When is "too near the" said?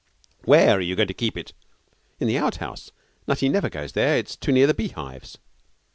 4.35-4.73